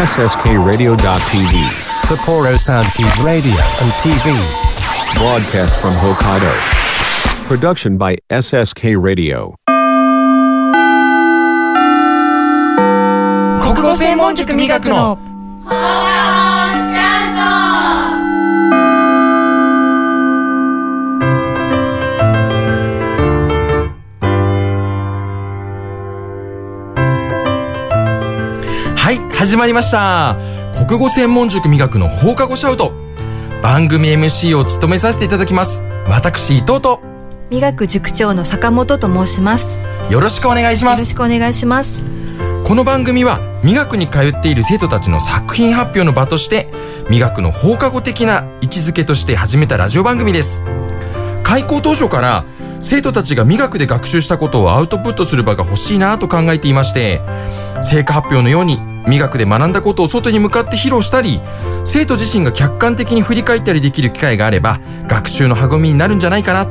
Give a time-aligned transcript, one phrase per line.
[0.00, 1.54] SSKRadio.tv,
[2.06, 4.66] Sapporo Soundkeep Radio and TV.
[5.16, 6.52] broadcast from Hokkaido.
[7.48, 9.54] Production by SSK Radio.
[13.62, 15.18] 国語専門塾磨くの
[29.41, 30.37] 始まりました。
[30.85, 32.93] 国語専門塾磨くの放課後シャウト。
[33.63, 35.81] 番組 MC を務めさせていただきます。
[36.07, 37.01] 私伊藤と。
[37.49, 39.79] 磨く塾長の坂本と申します。
[39.79, 40.99] よよろしくお願いします。
[40.99, 42.03] ろしくお願いします。
[42.63, 46.67] この番組は磨くに通っている生徒たちの作品発表の場として
[47.09, 50.63] 磨くの放課後的な位置づけとして始めたラジオ番組です。
[51.41, 52.45] 開校当初から
[52.81, 57.21] 生徒たちが磨くで学習したことをアウトプットする場が欲しいなと考えていまして
[57.81, 61.39] 成果発表のように磨くで学んだことを外に向かって披露したり
[61.85, 66.65] 生徒自身が客観的に振り返ったりできる機会があれば学習の励みになるんじゃないかな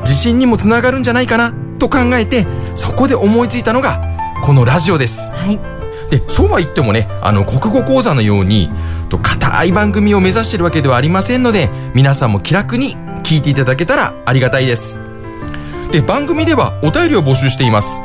[0.00, 4.00] 自信にもつながるんじゃないかなと考えてそこで思いついたのが
[4.42, 5.58] このラジオですはい。
[6.10, 8.70] でそうは言ってもねあの国語講座のように
[9.08, 15.00] と硬い番組を目指しているわけではありませんので皆さんも気楽に聞いていただけたらありがたいです
[15.96, 18.02] で番組ではお便りを募集しています。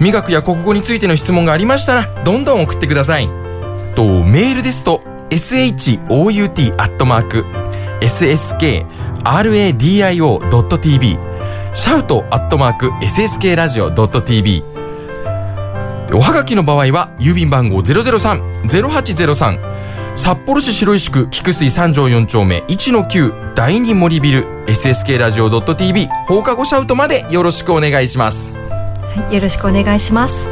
[0.00, 3.26] 美学や国語についての質問がありましたらどんどん送ってください。
[3.96, 7.44] とメールですと shout アットマーク
[8.00, 8.78] sskradio.tv
[11.74, 14.62] シャウトアットマーク sskradio.tv
[16.14, 19.58] おはがきの場合は郵便番号003-0803
[20.14, 29.34] 札幌市白石区菊水三条四丁目1-9第二森ビル SSK ラジオ .tv 放課後シャウトまでよろしくお願いしますはい。
[29.34, 30.51] よろしくお願いします。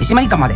[0.00, 0.54] 手締まり課まで。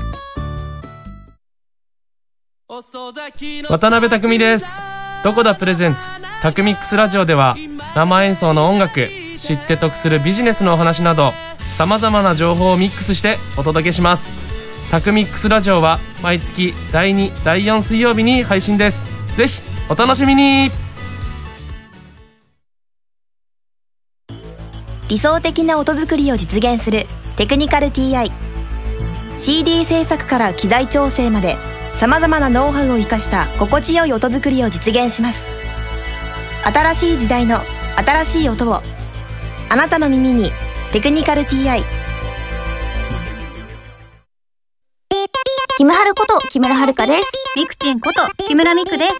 [3.68, 4.80] 渡辺匠です。
[5.22, 6.00] どこだプレゼンツ。
[6.40, 7.54] タクミックスラジオでは
[7.94, 11.32] 生演奏の音楽知って得するビジネスのお話など
[11.76, 14.32] さまざまな情報をミックスしてお届けします。
[14.90, 19.36] タクミックスラジオは毎月第2第4水曜日に配信です。
[19.36, 20.70] ぜひお楽しみに。
[25.10, 27.04] 理想的な音作りを実現する
[27.36, 28.53] テクニカル TI
[29.38, 31.56] CD 制作から機材調整まで
[31.96, 35.46] さまざまなノウハウを生かした心地よい音作りを実現します
[36.64, 37.56] 新しい時代の
[37.96, 38.80] 新しい音を
[39.68, 40.50] あなたの耳に
[40.92, 41.82] 「テクニカル TI」
[45.76, 47.32] キムハルこと木村遥です。
[47.56, 49.18] ミクチンこと木村ミクです。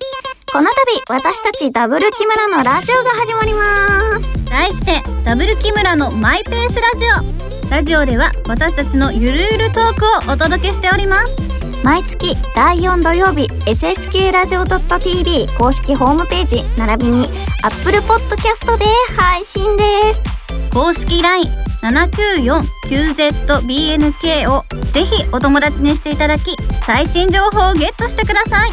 [0.53, 4.45] この度、私たちダブル木村のラジオが始まります。
[4.49, 7.54] 題して、ダブル木村のマイペースラジオ。
[7.71, 11.37] ラジオでは私たちのゆるゆるトークをお届けしております。
[11.83, 17.29] 毎月第4土曜日、SSK ラジオ .tv 公式ホームページ、並びに
[17.63, 18.87] Apple Podcast で
[19.17, 20.23] 配信です。
[20.71, 21.21] 公式
[21.83, 26.56] LINE794QZBNK をぜひお友達にしていただき、
[26.87, 28.71] 最新情報をゲットしてください。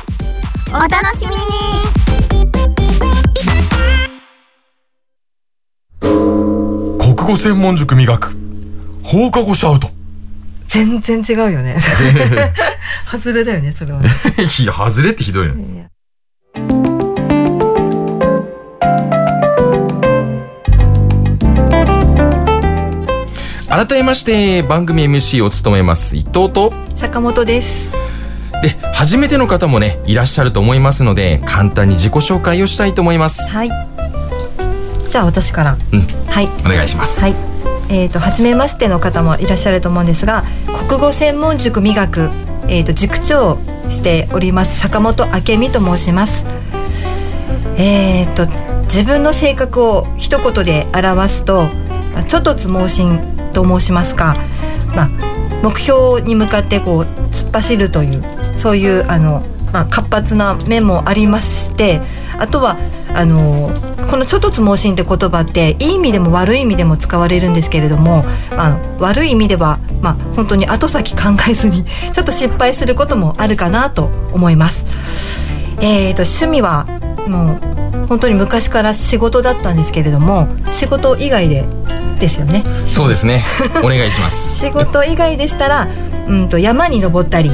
[0.69, 1.41] お楽しみに
[6.97, 8.40] 国語専門塾磨く
[9.03, 9.89] 放課後シャウト
[10.67, 11.75] 全然違うよね。
[13.11, 14.09] 外れだよね、それはね。
[14.59, 15.55] いや外れってひどいの
[23.69, 27.91] 改めまして番組 MC を務めます伊藤と坂本です。
[28.61, 33.69] で初めての方もねいらっしゃると思いますので簡単に自己紹介をしたいと思いますはい。
[35.09, 35.77] じゃあ私から。
[35.91, 36.47] うんはい。
[36.65, 37.50] お願いしますはい。
[37.91, 40.43] えー、と初めましての方もいらっしゃると思うんですが
[40.87, 42.29] 国語専門塾美学、
[42.69, 43.57] えー、と塾長を
[43.89, 46.45] しております坂本明美と申します。
[47.77, 48.45] えー、と
[48.83, 51.69] 自分の性格を一言で表すと
[52.27, 53.19] ちょっとつ盲信
[53.53, 54.35] と申しますか、
[54.95, 55.09] まあ、
[55.63, 57.01] 目標に向かってこう
[57.31, 58.23] 突っ走るという
[58.57, 59.43] そういうあの、
[59.73, 62.01] まあ、活発な面もありまして
[62.41, 62.77] あとは
[63.13, 63.71] あの
[64.09, 68.25] この「ちょっとつ盲信」って言葉っていい意味でも悪い意味でも使われるんですけれども、
[68.57, 74.85] まあ、悪い意味では、まあ、本当に後先 考えずにちょっと失敗することもあるかなと思います。
[75.81, 76.85] えー、と趣味は
[77.27, 77.59] も
[78.05, 81.65] う本当に昔から仕事だったんですけれども仕事以外で
[82.19, 82.63] ですよね。
[82.85, 83.43] そうですね。
[83.83, 84.59] お願いします。
[84.65, 85.87] 仕事以外でしたら
[86.27, 87.51] うんと山に登ったり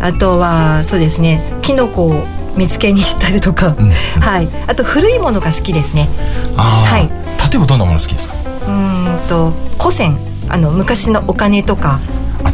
[0.00, 2.24] あとはそうですねキノコを
[2.56, 3.74] 見つけに行ったりとか、
[4.20, 6.08] はい、あと古いものが好きですね。
[6.56, 7.08] はい。
[7.50, 8.34] 例えばどんなもの好きですか？
[8.66, 10.16] うーんと古銭。
[10.48, 12.00] あの昔のお金とか。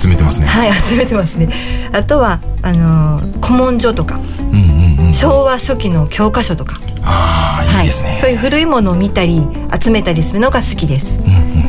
[0.00, 0.46] 集めてますね。
[0.46, 1.48] はい集めてますね。
[1.92, 4.16] あとはあのー古文書とか。
[4.16, 6.76] うんうんうん昭和初期の教科書とか。
[7.02, 7.84] ああい。
[7.84, 9.44] いですね、そういう古いものを見たり
[9.82, 11.18] 集めたりするのが好きです、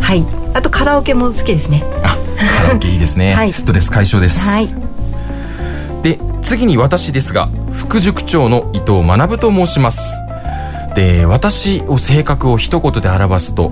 [0.01, 0.25] はい。
[0.53, 1.81] あとカラオケも好きですね。
[2.03, 2.17] あ
[2.63, 3.53] カラオケいいですね、 はい。
[3.53, 4.47] ストレス解消です。
[4.47, 4.67] はい。
[6.03, 10.23] で次に私ですが副塾長の伊藤学と申します。
[10.95, 13.69] で私を性格を一言で表すと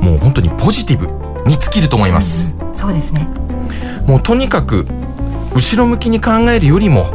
[0.00, 1.06] もう本当にポジティブ
[1.48, 3.28] に尽きると思います、そうですね。
[4.06, 4.86] もうとにかく
[5.54, 7.06] 後ろ向きに考えるよりも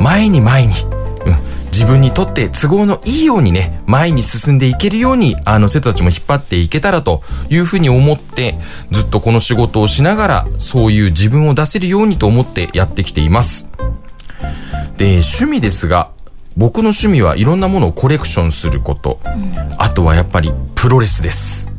[0.00, 0.72] 前に前に、
[1.26, 1.36] うん、
[1.66, 8.58] 自分にとって都合のいいようにね前に進んでいけるようにあの生徒たちも引っ張っていけたらというふうに思って
[8.90, 13.65] ずっとこの仕事をしながらそういう自分を出せるようにと思ってやってきています
[14.96, 16.10] で趣味ですが
[16.56, 19.18] 僕の趣味はいろんなものをコレクションすること、
[19.76, 21.76] あとはやっぱりプロレスです。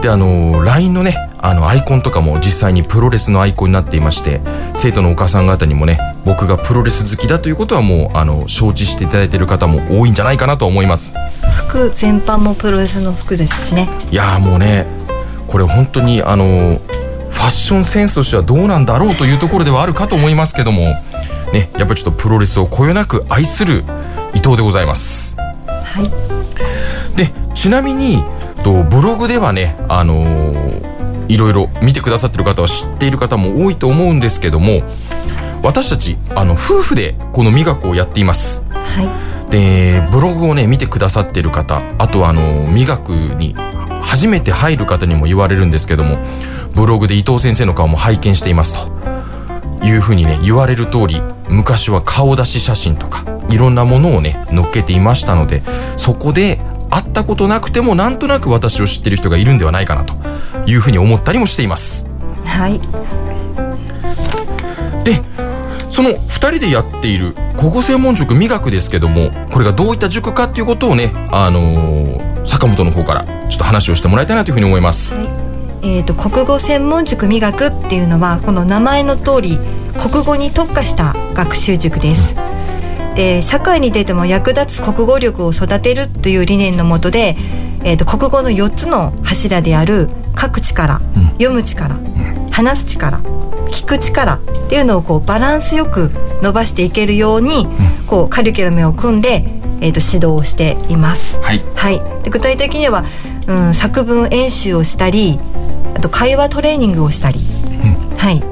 [0.00, 4.40] であの LINE のねあのアイコンとかも実際にプロレスのアイコンになっていまして
[4.74, 11.12] 生徒のお母さん方にもね僕がプロレス好きだということはもうあの承知していただいている方も多いんじゃないかなと思います。
[11.66, 13.90] 服全般もプロレスの服ですしね。
[14.10, 14.86] いやーもうね
[15.46, 16.78] これ本当にあの
[17.30, 20.94] ファッションセンスとしてはどうなんだろうというところではあるかと思いますけども
[21.52, 23.84] ねやっぱりちょっとプロレスをこよなく愛する
[24.34, 25.36] 伊藤でございます。
[25.38, 27.16] はい。
[27.16, 28.22] でちなみに
[28.64, 30.90] とブログではねあのー
[31.30, 34.82] いろいろ見てくださってる方は知っている方も多いと思うんですけども
[35.62, 38.66] 私たちあの夫婦でこの美学をやっています。
[38.68, 39.02] は
[39.46, 39.50] い。
[39.50, 43.54] でブログをね見てくださってる方あとはあの美学に
[44.00, 46.18] 初めて入る方にも言われるんですけども
[46.74, 48.88] ブログで伊藤先生の顔も拝見しています
[49.80, 51.20] というふうにね言われる通り
[51.50, 55.62] 昔は顔出し写真とかいろんなものをね載っけていましたので
[55.96, 56.60] そこで
[56.90, 60.14] 会ったことなくてもなんとなく私を知ってる人がいるんではないかなと
[60.66, 62.10] いうふうに思ったりもしています。
[62.44, 62.80] はい。
[65.04, 65.20] で
[65.90, 75.14] その2人でやっている国語専門塾美学ですけどもこれがどういった塾かっていうことをね、あのー坂本の方からちょっと話をしてもらいたいなというふうに思います。
[75.82, 79.58] えー、と国語専門塾美学っていうのはこの名前の通り
[80.00, 82.34] 国語に特化した学習塾です。
[83.14, 87.36] で社会に出ても役立つ国語力を育てるという理念のもとで、
[87.84, 90.08] えー、と国語の4つの柱である
[90.40, 91.00] 書く力、
[91.32, 91.96] 読む力、
[92.50, 93.20] 話す力
[93.70, 96.10] 聞く力っていうのをこうバランスよく
[96.42, 97.66] 伸ばしていけるように、
[98.06, 99.44] こうカリキュラムを組んで、
[99.82, 101.38] えー、と指導をしています。
[101.42, 103.04] はい、はい、で具体的には、
[103.46, 105.38] うん、作文演習をしたり
[105.94, 107.40] あと会話トレーニングをしたり、
[108.16, 108.42] はい。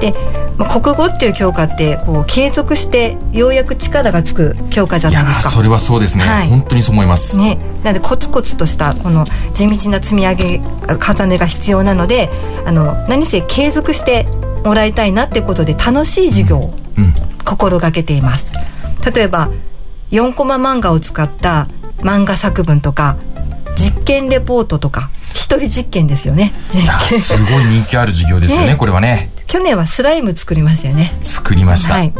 [0.00, 0.14] で、
[0.60, 5.48] まあ、国語っていう教科ってこう継続してようやく力がつく教科じゃないですか。
[5.48, 6.48] ーそれはそうですね、はい。
[6.48, 7.38] 本当にそう思います。
[7.38, 9.24] ね、なのでコツコツとしたこの
[9.54, 12.28] 地道な積み上げ重ねが必要なので
[12.66, 14.26] あの何せ継続して
[14.62, 17.14] もらいたいなってことで楽しい授業をうん。
[17.46, 18.52] 心がけています。
[19.14, 19.50] 例えば
[20.10, 21.68] 4コマ漫画を使った
[22.00, 23.16] 漫画作文とか
[23.76, 26.52] 実験レポートとか一人実験ですよね。
[26.68, 26.76] す
[27.50, 28.76] ごい人気ある授業ですよね ね。
[28.76, 31.12] これはね去年はスライム作りましたよね。
[31.24, 32.12] 作りました、はい、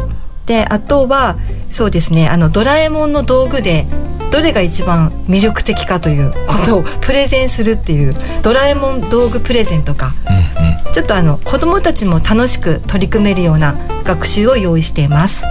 [0.45, 1.37] であとは
[1.69, 3.87] そうですねあのドラえもんの道具で
[4.31, 10.93] どれが一番魅力的かということをプレゼンするっていうドラえもん道具プレゼンとかうんうん。
[10.93, 15.45] ちょっとあの子どもたちも楽しく取り組めるような学習を用意しています。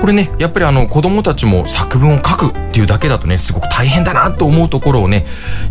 [0.00, 5.26] これねやっぱりあの子供たちも作文を書くっていうだけだとねすごく大変だなと思うところをね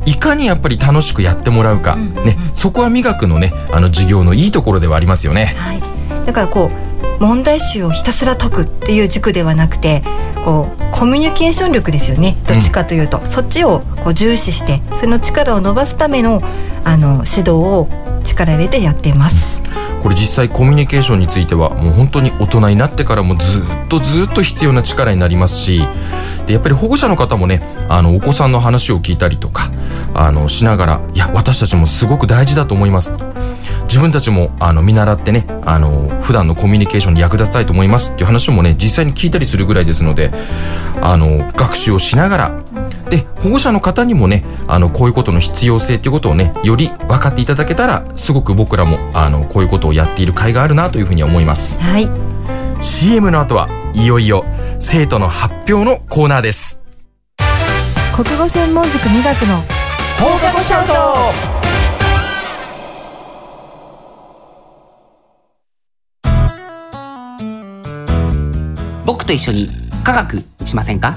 [0.06, 5.46] いかにやっぱり楽しくやってもらうか、ねそこは美学のねあの授業のいいところではありますよね。
[5.58, 5.82] はい、
[6.26, 6.72] だからこ
[7.20, 10.04] う問題集をひたすら解くっていう塾ではなくて
[10.44, 12.38] こうコミュニケーション力ですよね。
[12.48, 16.42] どっちかというと、そっちをこう重視してその力を伸ばすための
[16.84, 17.90] あの指導を
[18.26, 19.64] 力入れてやっています。
[20.06, 25.82] これ実際コミュニケーションについてはもう本当に大人になってからもずっとずっと必要な力になりますし
[26.46, 29.72] でやっぱり保護者の方もねあのお子さんの話を聞いたりとか
[30.14, 33.16] あのしながらいや私たちもすごく大事だと思います
[33.88, 40.32] 自分たちもあの見習ってねあの普段のコミュニケーションに役立てたいと思いますっていう話もね実際に聞いたりするぐらいですので
[41.02, 42.64] あの学習をしながら
[43.10, 51.82] で保護者の方にもねあのこういうことの必要性っていうことをねより分かっていただけたらすごく僕らもあのこういうことをやっている甲斐があるなというふうに思います。
[51.82, 52.10] はい、
[52.82, 54.46] CM の後はいよいよ
[54.80, 56.84] 生徒の発表のコーナーです。
[58.16, 59.58] 国語専門塾美学の
[60.20, 60.94] 放課後シャウト。
[69.06, 69.70] 僕と一緒に
[70.04, 71.16] 科学しませんか？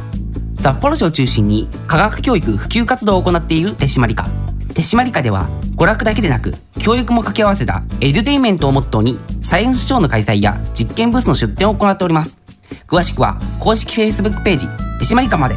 [0.58, 4.26] 札幌市を中心に科学教育普及活動を行っている手締まり課。
[4.74, 12.40] 手締まり課では娯楽だけでなく教育も掛け合わせたエデュテイメントをモットーにサイエンスショーの開催や実験ブースの出展を行っております。
[12.86, 14.66] 詳しくは公式 Facebook ページ
[15.00, 15.56] 手締まり課まで。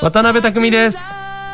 [0.00, 0.98] 渡辺匠です。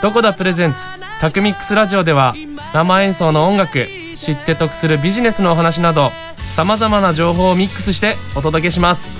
[0.02, 0.78] どこだプレゼンツ。
[1.20, 2.34] タクミックスラジオでは
[2.72, 6.10] 生演奏の音楽知って得するビジネスのお話など
[6.54, 9.19] さまざまな情報をミックスしてお届けします。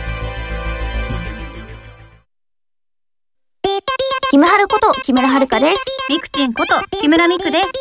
[5.03, 5.83] 木村遥です。
[6.09, 7.71] みくちんこと木村みくです。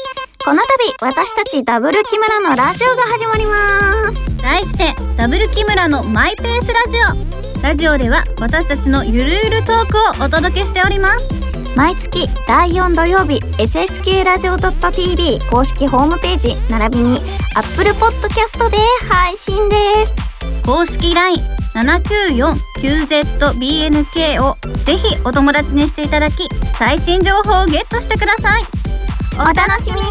[0.42, 4.42] この度、私たちダブル木村のラジオが始まります。
[4.42, 6.96] 題してダブル木村のマイペースラジ
[7.58, 7.62] オ。
[7.62, 11.28] ラジオでは私たちのゆるゆるトークをお届けしております。
[11.76, 17.18] 毎月第4土曜日 SSK ラジオ .tv 公式ホームページ並びに
[17.54, 18.78] Apple Podcast で
[19.10, 20.62] 配信です。
[20.62, 21.14] 公式
[22.80, 28.62] LINE794QZBNK をぜひお友達にしていただき最新情報をゲットしてください。
[29.34, 30.02] お楽しみに。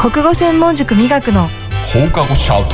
[0.00, 1.48] 国語専門塾美学の。
[1.92, 2.70] 放課後シャウト。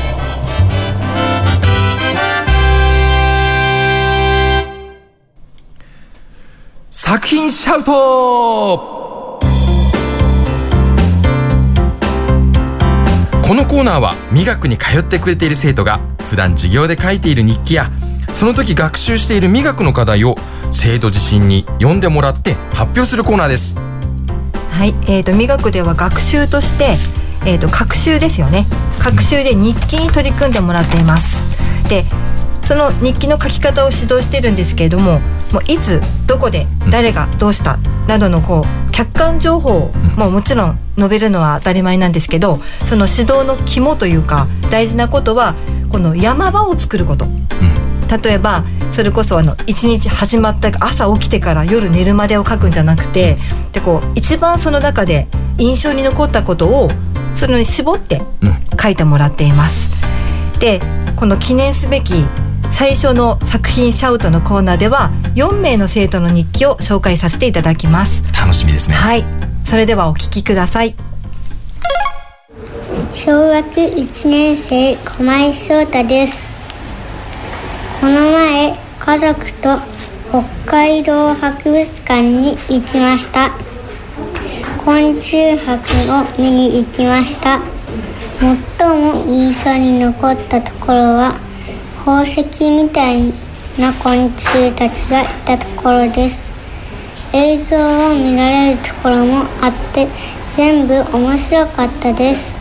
[6.91, 9.06] 作品シャウト
[13.47, 17.93] このコーナーは美学に通ってくれている生徒が普段授業で書いている日記や
[18.33, 20.35] その時学習している美学の課題を
[20.73, 23.79] 生徒自身に読んでもらって発表するコーナーです。
[23.79, 26.97] はい、えー、と美学では学習として、
[27.49, 28.67] えー、と学習ですよね。
[28.99, 31.89] 学習で日記に取り組んでもらっています。
[31.89, 32.03] で
[32.65, 35.21] その日記の書き方を指導してるんですけれども
[35.53, 42.57] もういつどこで誰がどうしたなどのこう客観情報ももちろん述べるのは当たり前なんですけど
[42.89, 45.55] その指導の肝というか大事なことは
[45.93, 47.27] この山場を作ること。
[48.23, 48.63] 例えば
[48.93, 53.37] それこそあの一日始まった朝起きてから夜寝るまでを書くんじゃなくて
[53.73, 55.27] でこう一番その中で
[55.59, 56.89] 印象に残ったことを
[57.35, 58.23] それに絞って
[58.81, 59.91] 書いてもらっています。
[60.61, 60.81] で
[61.17, 62.25] この記念すべき
[62.71, 68.23] 最初の作品シャウトのコーナーでは4名の生徒の日記を紹介させていただきます。
[68.39, 68.95] 楽しみですね。
[68.95, 69.25] はい、
[69.65, 70.95] それではお聞きください。
[73.13, 76.53] 小学1年生駒井翔太です。
[78.01, 79.79] この前家族と
[80.31, 83.51] 北海道博物館に行きました。
[84.85, 85.77] 昆虫博
[86.13, 87.61] を見に行きました。
[88.39, 91.46] 最も印象に残ったところは
[92.07, 93.33] 宝石みたい
[93.81, 96.49] な昆虫たちがいたところです。
[97.35, 100.07] 映像を見られるところもあって
[100.47, 102.59] 全部面白かったです。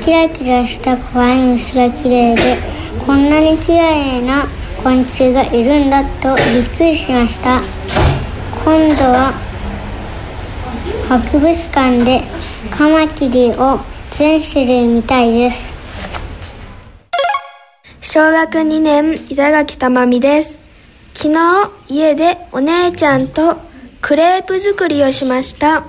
[0.00, 2.58] キラキラした怖い虫が綺麗で
[3.06, 4.48] こんなに綺麗な
[4.82, 7.60] 昆虫がいるんだとびっくりしました。
[8.64, 9.32] 今度は
[11.08, 12.22] 博物館で
[12.76, 13.78] カマキリを
[14.10, 15.79] 全種類見たいです。
[18.12, 20.58] 小学2年板垣珠美です。
[21.14, 23.58] 昨日家でお姉ちゃんと
[24.00, 25.84] クレープ作りをしました。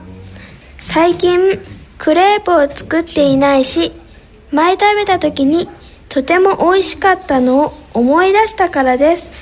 [0.77, 1.59] 最近
[1.97, 3.91] クレープを作っていないし
[4.51, 5.67] 前食べた時に
[6.09, 9.33] とても美味しかったのを思い出したからです。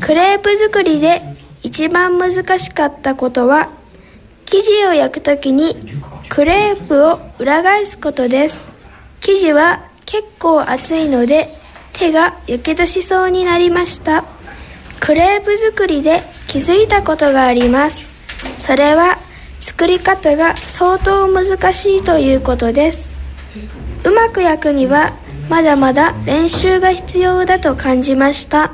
[0.00, 1.22] クレープ作りで
[1.62, 3.70] 一番難しかったことは
[4.44, 5.76] 生地を焼くときに
[6.30, 8.66] クレープを裏返すことです。
[9.20, 11.48] 生地は結構熱いので
[11.96, 14.24] 手がやけどしそうになりました。
[15.00, 18.10] クレープ作りで気づいたことがあります。
[18.56, 19.18] それは
[19.60, 23.16] 作り方が相当難しいということです。
[24.04, 25.14] うまく焼くには
[25.48, 28.72] まだまだ練習が必要だと感じました。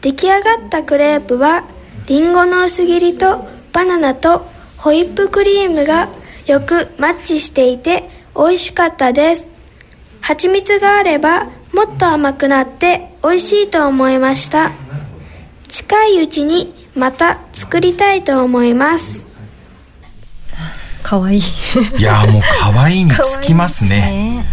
[0.00, 1.64] 出来上がったクレープは
[2.06, 4.46] りんごの薄切りとバナナと
[4.76, 6.08] ホイップクリームが
[6.46, 9.46] よくマッチしていて美味しかったです。
[10.20, 14.72] 蜂蜜があればもっと甘くなって美味しいと思いました。
[15.68, 19.26] 近いうちにまた作りたいと思います。
[21.02, 22.02] 可愛いい。
[22.02, 24.44] やーもう可愛いにつきますね。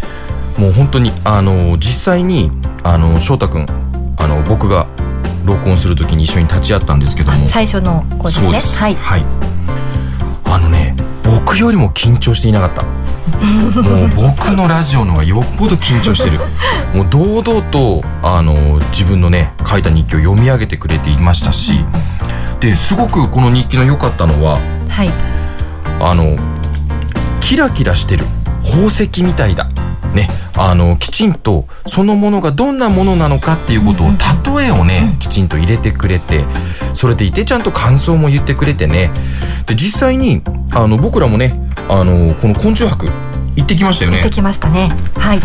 [0.57, 2.51] もう本当にあの実際に
[2.83, 3.65] あの翔太くん
[4.17, 4.87] あの僕が
[5.45, 7.47] 録音するときに一緒に立ち会ったんですけども。
[7.47, 8.59] 最初の子ですね。
[8.59, 9.25] はい、はい、
[10.45, 12.83] あのね僕よりも緊張していなかった
[13.75, 16.39] もう僕のラジオの方がよっぽど緊張してる。
[16.93, 21.83] もう堂々とあの自分のね書いた日記を読み上げてくれていましたし
[22.61, 25.09] ですごくこの日記の良かったのははい。
[25.99, 26.37] あの
[27.41, 28.25] キラキラしてる
[28.63, 29.67] 宝石みたいだ
[30.15, 34.07] ねあのきちんとそのものがどんなものなのかっていうことを
[34.57, 36.45] 例えをねきちんと入れてくれて
[36.93, 39.11] それでいてちゃんと感想も言ってくれてね。
[39.67, 40.41] で実際に
[40.73, 41.53] あの僕らもね
[41.89, 43.05] あのこの昆虫博
[43.55, 44.17] 行ってきましたよね。
[44.17, 44.89] 行ってきましたね。
[45.17, 45.39] はい。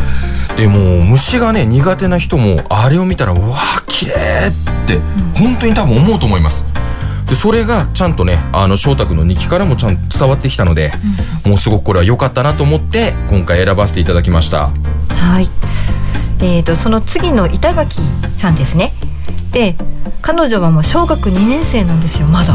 [0.56, 4.12] でもう虫がね苦手な人もあれを見たらうわー綺麗
[4.48, 4.98] って
[5.38, 6.66] 本当に多分思うと思います
[7.30, 10.90] でそれがちゃんとねあの翔太君の日記からもちゃんと伝わってきたので、
[11.46, 14.70] もうすごくこれは良かったなと思って今回選ばせていただきました。
[15.10, 15.48] はい。
[16.40, 18.00] えー、とその次の板垣
[18.36, 18.92] さんですね。
[19.52, 19.76] で
[20.22, 22.54] 彼女はもう小学2年生なんですよまだ、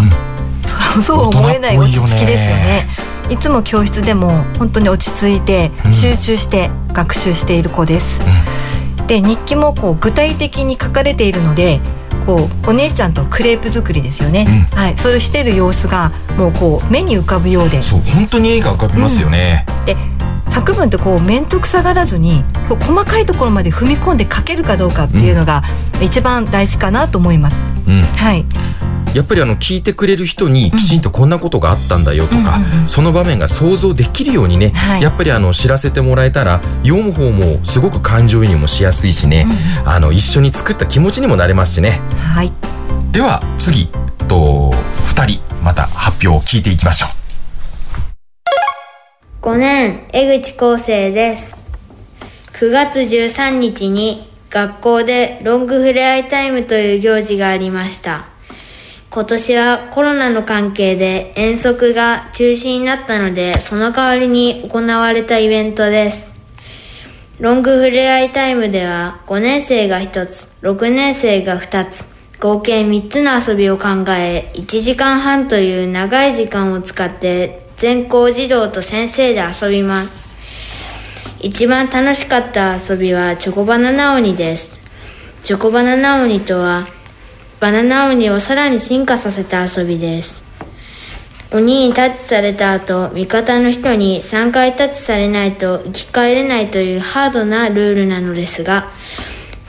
[0.93, 2.89] そうそう思えない落ち着きですよね。
[3.29, 8.21] いつも教室でも本当に落ち着いて集中して学習している子です、
[9.07, 11.79] で日記もこう具体的に書かれているので
[12.25, 17.81] こうお姉ちゃんとクレープ作りですよね、はい、それをしている様子がもうこう目に浮かぶようで。
[17.81, 19.95] そう本当に絵が浮かびますよね、で
[20.49, 25.63] 作文ってこう面倒くさがらずに細かいところまで踏み込んで書けるかどうかっていうのが
[26.01, 27.59] 一番大事かなと思います。
[27.87, 28.01] うん。
[28.01, 28.45] はい、
[29.15, 35.01] やっぱりあの聞いてくれる人にきちんとこんなことがあったんだよとか、その場面が想像できるようにね、はい。
[35.01, 39.47] やっぱりあの知らせてもらえたら読む方もすごく感情移入もしやすいしね、
[39.85, 42.01] あの一緒に作った気持ちにもなれますしね。
[42.33, 42.51] はい、
[43.11, 43.87] では次
[44.27, 44.71] と
[45.15, 47.09] 2人また発表を聞いていきましょう。
[49.45, 51.55] 5年江口康生です。
[52.51, 58.27] 9月13日に学校でロングフレアイタイムという行事がありました
[59.15, 66.33] 今年はコロナの関係で遠足が中止になったのでその代わりに行われたイベントです。
[67.39, 72.05] ロングフレアイタイムでは5年生が1つ6年生が2つ
[72.41, 80.19] 合計3つの遊びを考え1時間半という長い時間を使って全校児童と先生で遊びます。
[81.39, 84.77] 一番楽しかった遊びはチョコバナナ鬼です。
[85.45, 86.83] チョコバナナ鬼とは
[87.65, 90.43] バナナ鬼をさらに進化させた遊びです。
[91.51, 98.91] 鬼にタッチされた後味方の人に3回タッチされないと生き返れないというハードなルールなのですが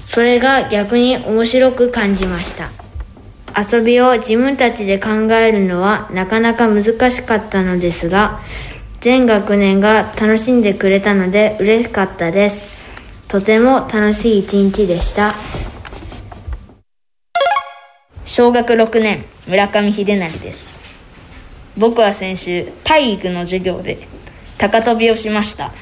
[0.04, 2.68] それが逆に面白く感じました。
[3.58, 8.40] 遊びを自分たちで考えるのはなかなか難しかったのですが
[9.00, 12.76] 全学年が楽しんでくれたので嬉しかったです。
[13.28, 15.34] とても楽しい一日でした。
[18.28, 20.80] 小学6年村上秀成です。
[21.78, 23.98] 僕は先週体育の授業で
[24.58, 25.72] 高跳びをしました。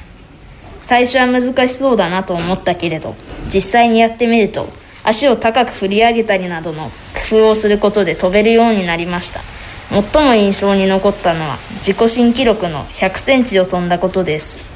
[0.85, 3.15] 最初は難しそうだなと思ったけれど
[3.51, 4.67] 実際にやってみると
[5.03, 6.91] 足を高く振り上げたりなどの
[7.29, 9.41] 工夫をすることで飛べるようになりました。
[9.89, 14.71] 最も印象に残ったのは自己新記録の100センチを飛んだことです。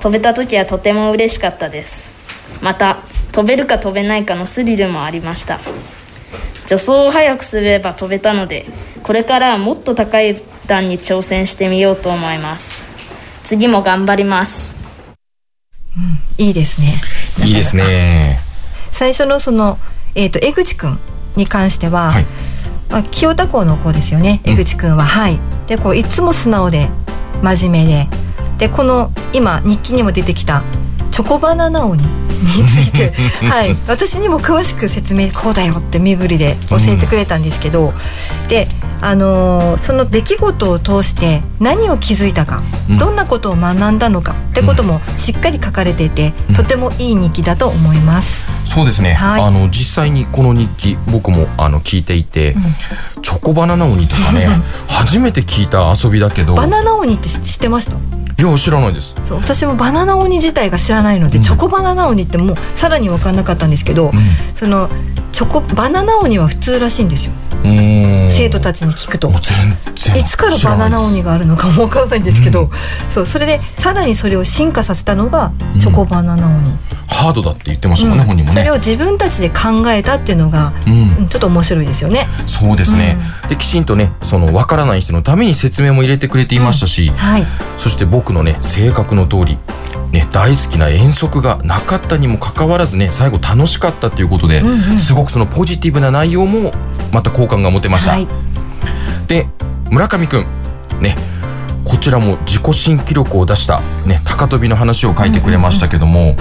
[0.00, 2.10] 飛べた時はとても嬉しかったです。
[2.62, 5.60] また飛べるか飛べないかのスリルもありました。
[6.72, 8.64] 助走を速くすれば飛べたので
[9.02, 12.88] これからはもっと高い段に挑戦してみようと思います。
[13.44, 14.74] 次も頑張ります。
[16.38, 16.94] いいですね。
[17.44, 18.38] いいですね。
[18.90, 19.76] 最初のその、
[20.14, 20.98] えー、と江口くん
[21.36, 22.14] に関しては、
[22.88, 24.40] まあ、清田校の子ですよね。
[24.44, 25.38] 江口くんは、はい。
[25.66, 26.88] でこういつも素直で
[27.42, 28.08] 真面目で。
[28.58, 30.62] でこの今日記にも出てきた
[31.10, 33.12] チョコバナナ鬼について、
[33.46, 37.92] はい、私にも詳しく説明こうだよって身振りで教えてくれたんですけど、
[38.48, 38.66] で
[39.00, 42.98] あのーその出来事を通して何を気づいたか、うん。
[42.98, 48.50] どんなことを学んだのかってこともしっかり書かれていて、とてもいい日記だと思います。
[48.64, 49.42] そうですね、はい。
[49.42, 52.54] あの実際にこの日記僕もあの聞いていて、
[53.22, 54.46] チョコバナナ鬼とかね
[54.88, 56.54] 初めて聞いた遊びだけど。
[56.54, 57.96] バナナ鬼って知ってました？
[58.38, 59.14] いや知らないです。
[59.24, 64.10] そう私もバナナ鬼自体が知らないので、チョコバナナ鬼ってもうさらに分かんなかったんですけど、
[64.54, 64.88] その
[65.30, 67.32] チョコバナナ鬼は普通らしいんですよ。
[68.30, 69.30] 生徒たちに聞くと。
[69.30, 72.70] いつからバナナ鬼があるのかも分からないんですけど、
[73.10, 76.66] そうそれでさらにそれを進化させたのがチョコバナナ鬼、
[77.06, 78.28] ハードだって言ってましたもんね、うん。
[78.28, 78.60] 本人もね。
[78.60, 81.16] それを自分たちで考えたっていうのが、うん。
[81.18, 82.26] うんちょっと面白いですよね。
[82.46, 83.16] そうですね、
[83.48, 87.44] できちんとねその分からない人のために説明も入れてくれていましたし、はい。
[87.78, 89.56] そして僕のね性格の通り
[90.12, 94.78] ね、大好きな遠足がなかったにもかかわらずね最後楽しかったっていうことで、うんうん。
[94.98, 96.70] すごくそのポジティブな内容も
[97.12, 98.28] また好感が持てました、はい。
[99.26, 99.46] で
[99.90, 100.46] 村上くん
[101.00, 101.16] ね
[101.84, 106.36] こちらも自己新記録を出した、ね、高跳びの話を書いてくれましたけども、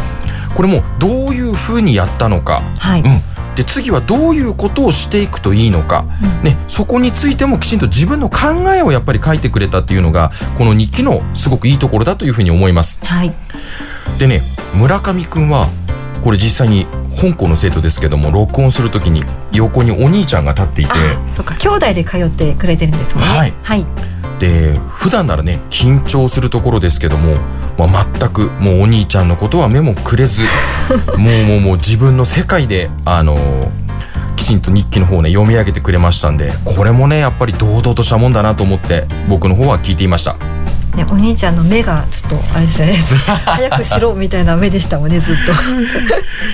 [0.55, 3.01] これもどういうふうにやったのか、はい。
[3.01, 3.21] うん、
[3.55, 6.05] で次はどういうことをしていくといいのか、
[6.43, 8.37] ね、そこについてもきちんと自分の考
[8.73, 13.05] えをやっぱり書いてくれたっていうのがこの日記のすごくいいところだというふうに思います。
[13.05, 13.33] はい。
[14.19, 14.41] でね
[14.75, 15.67] 村上くんは
[16.23, 16.85] これ実際に
[17.17, 20.91] 本校の生徒ですけども録音するときに横にお兄ちゃんが立っていて
[21.31, 21.55] そっか。
[21.55, 23.29] 兄弟で通ってくれてるんですもんね。
[23.31, 23.53] はい。
[23.63, 23.85] はい。
[24.39, 27.35] で普段ならね緊張するところですけども、
[27.77, 30.43] まあ、全くもうお兄ちゃんのことは目もくれず
[31.17, 33.37] もうもうもう自分の世界であの
[34.35, 40.35] きちんと日記の方をね読み上げてくれましたんでこれもねやっぱり堂々としたもんだなと思って僕の方は聞いていました
[40.95, 42.93] ね、お兄ちゃんの目がちょっとあれですよね。
[43.45, 45.51] 早くしろみたいな目でしたもんねずっと。
[45.51, 45.55] い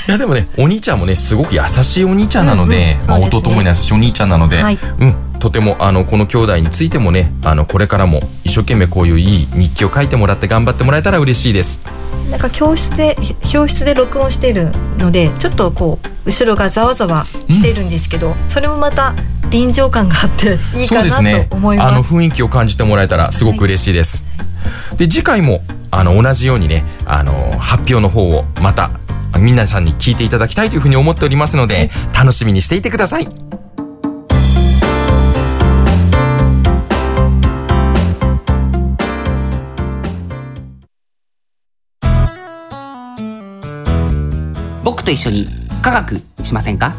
[0.08, 4.78] やでもねお兄ちゃんもねすごく優しいお兄ちゃんなので,、うんうんまあ、弟も優しいお兄ちゃんなので、はい。
[5.00, 11.84] うんとてもあのこの兄弟についてもねあのこれからも一生懸命こういういい日記を書いてもらって頑張ってもらえたら嬉しいです。
[12.32, 13.16] なんか教室で
[13.50, 19.14] 教室で録音しているのでちょっとこう後ろがざわざわしているんですけど、それもまた
[19.50, 21.94] 臨場感があっていいかなねと思います。
[21.94, 24.27] あの雰囲気を感じてもらえたらすごく嬉しいです、
[24.98, 28.90] で次回もあの同じようにねあの発表の方をまた
[29.40, 33.28] 皆さんに聞いていただきたいというふうに思っておりますので楽しみにしていてください。
[44.84, 45.48] 僕と一緒に
[45.84, 46.96] 科学しませんか？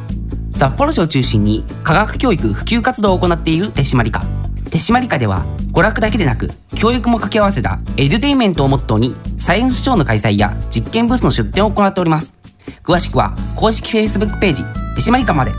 [0.55, 4.23] 札幌市を中心に科学教育普及活動を行っている手締まり課。
[4.71, 12.39] 手締まり課では娯楽だけでなく教育も掛け合わせたエデュテイメントをモットーにサイエンスショーの開催や実験ブースの出展を行っております。
[12.83, 14.63] 詳しくは公式 Facebook ページ
[14.97, 15.53] 手締まり課まで。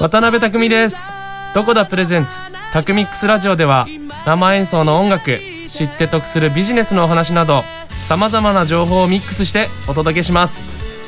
[0.00, 1.12] 渡辺匠です。
[1.54, 2.32] どこだプレゼンツ
[2.72, 3.86] タクミックスラジオでは
[4.26, 7.62] 生演奏の音楽知って得するビジネスのお話など
[8.06, 10.75] さまざまな情報をミックスしてお届けします。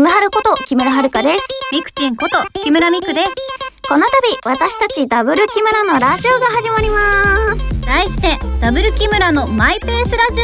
[0.00, 1.46] キムハルこと木村遥です。
[1.72, 3.34] ミクチンこと木村ミクです。
[3.86, 7.80] この度、私たちダブル木村のラジオが始まります。
[7.84, 8.28] 題して
[8.62, 10.40] ダブル木村のマイペースラジ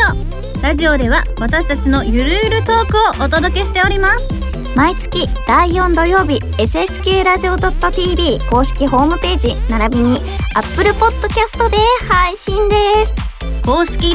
[0.59, 10.19] オラジオでは私たちのゆるゆるトークをお届けしております毎月第4土曜日 SSK ラジオ .tv 公式ホームページ並びに
[10.55, 11.79] Apple Podcast で
[12.11, 14.12] 配信です公式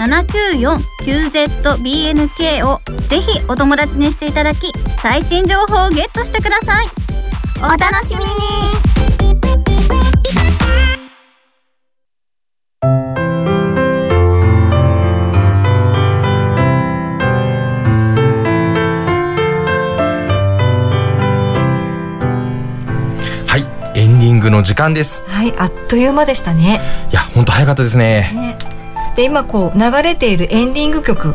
[0.00, 6.86] LINE794QZBNK をぜひお友達にしていただき最新情報をゲットしてください。
[7.58, 8.30] お楽しみに。
[23.46, 23.66] はい
[23.98, 25.24] エンディングの時間です。
[25.28, 26.80] はいあっという間でしたね。
[27.10, 28.56] いやほんと早かったですね
[29.20, 31.34] で今こう流れているエンディング曲。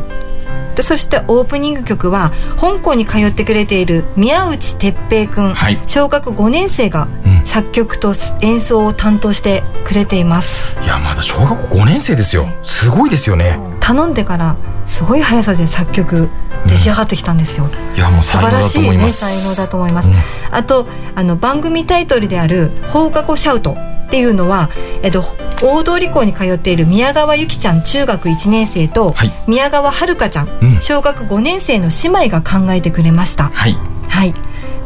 [0.74, 5.78] でそしてオープニング曲は香港に通ってくれている宮内哲平君、はい。
[5.86, 7.06] 小学5年生が
[7.44, 12.48] 作曲と演奏を担当してくれています、いやまだ小学校5年生ですよ。
[12.64, 13.58] すごいですよね。
[13.78, 16.28] 頼んでからすごい速さで作曲
[16.66, 20.10] 出来上がってきたんですよ、いやもう素晴らしいね才能だと思います、
[20.50, 24.70] あとあの番組タイトルである「放課後シャウト」っていうのは、
[25.02, 25.22] えっと、
[25.62, 29.14] 大通校に通っている宮川ゆきちゃん中学1年生と、
[29.46, 30.80] 宮川遥ちゃん、うん。
[30.80, 33.50] 小学5年生の姉妹が考えてくれました。
[33.50, 33.76] はい。
[34.08, 34.34] はい。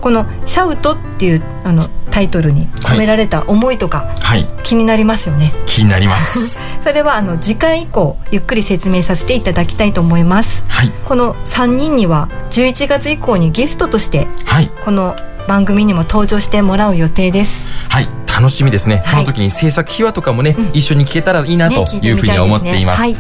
[0.01, 4.49] この「シャウト」っていうあのタイトルに込められた思いとか、はい。
[4.63, 5.53] 気になりますよね。
[5.67, 6.65] 気になります。
[6.83, 10.93] それはあの次回以降ゆっくり説明させていただきたいと思います、はい。
[11.05, 14.71] この3人には11月以降にゲストとしてはい。
[14.83, 15.15] この
[15.47, 17.69] 番組にも登場してもらう予定です。
[17.89, 23.15] はい楽しみですね、その時に制作秘話とかもね、一緒に聞けたらいいなというふうには思っています,、み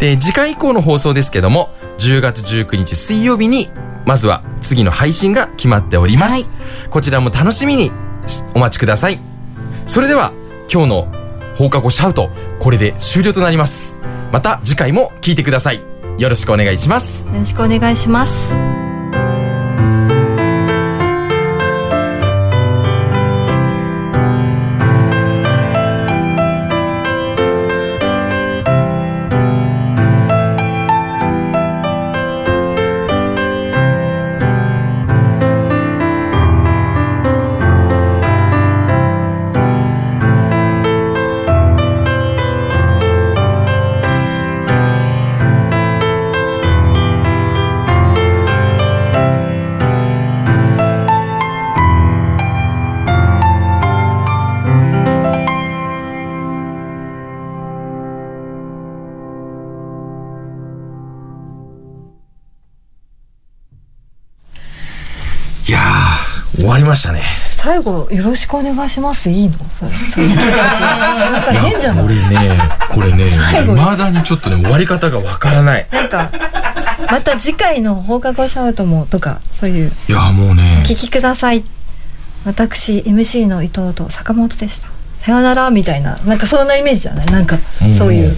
[0.00, 1.68] で次回以降の放送ですけども
[1.98, 3.68] 10月19日水曜日に
[4.04, 6.52] まずは次の配信が決まっております、
[6.90, 7.92] こちらも楽しみに
[8.26, 9.20] しお待ちください。
[9.86, 10.32] それでは
[10.72, 11.08] 今日の
[11.56, 14.00] 放課後シャウトこれで終了となります。
[14.32, 15.82] また次回も聞いてください。
[16.18, 17.28] よろしくお願いします。
[17.28, 18.77] よろしくお願いします
[67.78, 69.56] 最後よろしくお願いしますいいの？
[69.70, 69.92] それ。
[70.10, 70.26] それ。
[70.28, 72.04] なんか変じゃない？
[72.04, 72.58] これね
[72.92, 75.86] これね最後未だにちょっとね終わり方がわからない。
[75.92, 76.28] なんか
[77.08, 79.92] また次回の放課後シャウトもとかそういう。
[80.08, 80.82] いやもうね。
[80.84, 81.62] お聞きください。
[82.44, 84.88] 私 MC の伊藤と坂本でした。
[85.18, 86.16] さよならみたいな。
[86.26, 87.26] なんかそんなイメージじゃない？
[87.26, 87.58] なんか
[87.98, 88.36] そういう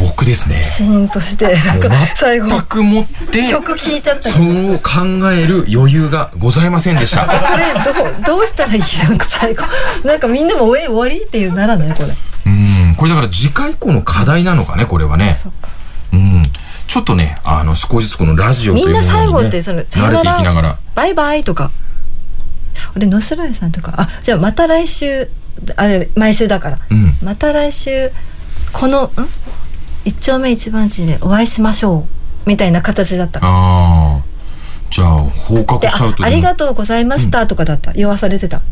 [0.00, 0.62] 僕ですね。
[0.64, 7.26] シーンとしてなんか最後全くもって曲聴いちゃったそう考える余裕がございませんでした。
[7.28, 8.80] これどうどうしたらいい？
[9.08, 9.64] なんか最後
[10.04, 11.94] なんかみんなも「え終わり?」っていうならない？
[11.94, 12.14] これ。
[12.46, 15.38] うんこれだから次回以降の課題なのかねこれはね。
[16.12, 16.50] うん。
[16.88, 20.76] ちょっとねあの少しずつこのラジオというものに、ね、みんな最後ってその「さよ慣れなていきながら。
[20.94, 21.70] バイバイ」とか。
[22.96, 23.92] 俺野スライさんとか。
[23.96, 25.28] あじゃあまた来週
[25.76, 27.14] あれ毎週だから、うん。
[27.22, 28.10] また来週
[28.72, 29.12] このん？
[30.04, 32.06] 一丁目一番地でお会いしましょ
[32.46, 33.40] うみたいな形だった。
[33.42, 34.22] ああ
[34.90, 38.62] じゃあ放課後シャウトありがとうございましたとかだった、言わされてた。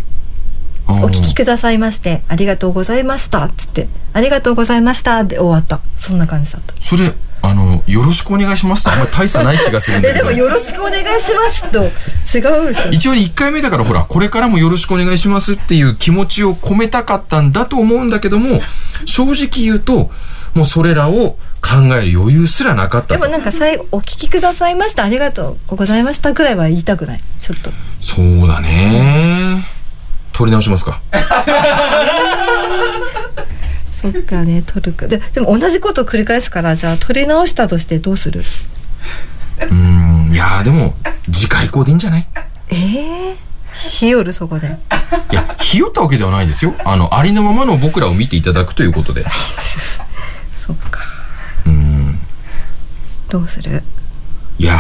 [0.89, 3.89] お聞きくださいましてありがとうございましたっつって。
[4.15, 5.81] ありがとうございましたで終わった。
[5.99, 6.75] そんな感じだった。
[6.83, 10.31] それあのよろしくお願いしますとあんまり大差ない気がするんだえでけど。
[10.33, 12.91] もよろしくお願いしますと違うでしょ。
[12.91, 18.61] 一応1回目だからほらこれからもよろしくお願いしますっていう気持ちを込めたかったんだと思うんだけども
[19.05, 20.11] 正直言うと
[20.59, 21.13] もうそれらを
[21.63, 25.05] 考える余裕すらなかったでもなんか最後「お聞きくださいました。
[25.05, 27.21] ありがとうございました」ぐらいは言いたくない。
[27.41, 27.71] ちょっと。
[28.01, 29.65] そうだね。
[30.33, 31.01] 取り直しますか？
[34.03, 38.43] そっかね取るかででも同じことを繰り返すからじゃあ取り直したとしてどうする？
[39.61, 40.95] うーんいやーでも
[41.33, 42.27] 次回以降でいいんじゃない？
[42.71, 42.77] え
[43.33, 43.37] え
[43.75, 44.77] 日和そこで。
[45.31, 46.75] いやひよったわけではないですよ。
[46.85, 49.25] あのありのままの僕らを見ていただくということで
[50.69, 51.01] そっか。
[51.67, 52.19] うん。
[53.29, 53.83] どうする？
[54.59, 54.79] いや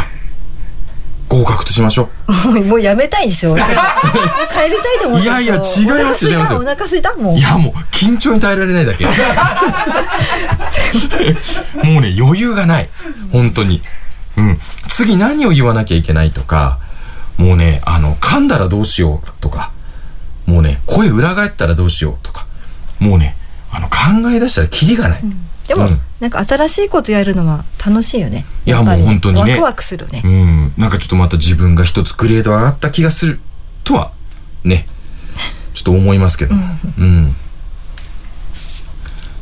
[1.29, 2.09] 合格としましょ
[2.57, 2.61] う。
[2.65, 3.57] もうやめたいでしょ。
[3.59, 3.79] 帰りたい
[5.01, 5.61] と思っていやいや違い
[6.05, 9.05] ますよお腹すいたもういやもう緊張に耐えられないだけ。
[9.09, 9.13] も
[11.99, 12.89] うね余裕がない。
[13.33, 13.83] 本当に。
[14.37, 14.61] うん。
[14.89, 16.79] 次何を言わなきゃいけないとか。
[17.39, 19.71] もうねあの噛んだらどうしようとか。
[20.47, 22.47] もうね声裏返ったらどうしようとか。
[22.99, 23.37] もうね
[23.71, 23.97] あの考
[24.31, 25.21] え出したらキリがない、
[25.69, 25.89] でも、うん。
[26.21, 28.45] なんか新しいことやるのは楽しいよね。
[28.67, 29.53] いやもう本当にね。
[29.53, 30.23] ワクワクするね。
[30.25, 30.73] うん。
[30.77, 33.41] なんかちょっとまた自分が一つグレード上がった気がする
[33.85, 34.11] とは
[34.65, 34.89] ね。
[35.75, 36.55] ちょっと思いますけど。
[36.55, 36.59] う
[37.05, 37.37] ん、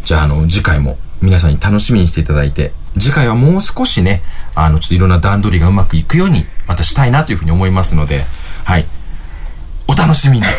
[0.05, 4.23] じゃああの次回も皆さんに楽しみにしていただいて次回はもう少しね
[4.55, 8.25] あのちょっといろんな段取りがうまくいくようにまたしたいなというふうに思いますので
[8.65, 8.87] はい。
[9.89, 10.45] お楽しみに